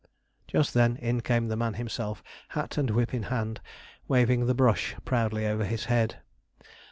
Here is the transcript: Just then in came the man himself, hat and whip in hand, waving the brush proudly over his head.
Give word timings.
Just 0.47 0.73
then 0.73 0.95
in 0.97 1.21
came 1.21 1.47
the 1.47 1.55
man 1.55 1.75
himself, 1.75 2.23
hat 2.47 2.75
and 2.75 2.89
whip 2.89 3.13
in 3.13 3.21
hand, 3.21 3.61
waving 4.07 4.47
the 4.47 4.55
brush 4.55 4.95
proudly 5.05 5.45
over 5.45 5.63
his 5.63 5.85
head. 5.85 6.21